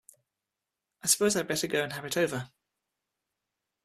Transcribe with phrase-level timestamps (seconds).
[1.03, 2.49] I suppose I’d better go and have it over.